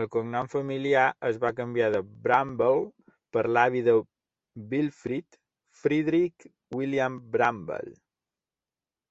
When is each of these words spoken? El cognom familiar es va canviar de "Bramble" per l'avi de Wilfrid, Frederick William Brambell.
El 0.00 0.04
cognom 0.12 0.46
familiar 0.52 1.02
es 1.30 1.40
va 1.42 1.50
canviar 1.58 1.90
de 1.96 2.00
"Bramble" 2.28 2.80
per 3.38 3.44
l'avi 3.58 3.84
de 3.90 3.98
Wilfrid, 4.72 5.40
Frederick 5.84 6.50
William 6.80 7.24
Brambell. 7.38 7.96